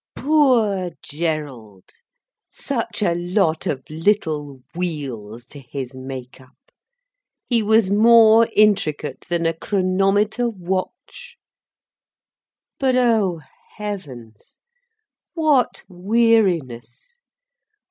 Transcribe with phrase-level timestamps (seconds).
[0.15, 1.83] Poor Gerald,
[2.49, 6.57] such a lot of little wheels to his make up!
[7.45, 11.37] He was more intricate than a chronometer watch.
[12.79, 13.41] But oh
[13.77, 14.57] heavens,
[15.35, 17.19] what weariness!